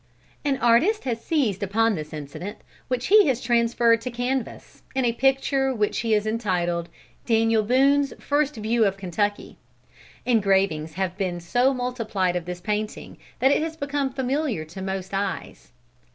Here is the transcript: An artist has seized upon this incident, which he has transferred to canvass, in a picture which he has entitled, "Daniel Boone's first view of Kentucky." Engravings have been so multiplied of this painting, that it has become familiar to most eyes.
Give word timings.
An 0.43 0.57
artist 0.57 1.03
has 1.03 1.23
seized 1.23 1.61
upon 1.61 1.93
this 1.93 2.11
incident, 2.11 2.57
which 2.87 3.05
he 3.05 3.27
has 3.27 3.39
transferred 3.39 4.01
to 4.01 4.09
canvass, 4.09 4.81
in 4.95 5.05
a 5.05 5.13
picture 5.13 5.75
which 5.75 5.99
he 5.99 6.13
has 6.13 6.25
entitled, 6.25 6.89
"Daniel 7.27 7.61
Boone's 7.61 8.11
first 8.19 8.55
view 8.55 8.83
of 8.85 8.97
Kentucky." 8.97 9.59
Engravings 10.25 10.93
have 10.93 11.15
been 11.19 11.39
so 11.39 11.71
multiplied 11.71 12.35
of 12.35 12.45
this 12.45 12.61
painting, 12.61 13.19
that 13.37 13.51
it 13.51 13.61
has 13.61 13.75
become 13.77 14.09
familiar 14.11 14.65
to 14.65 14.81
most 14.81 15.13
eyes. 15.13 15.71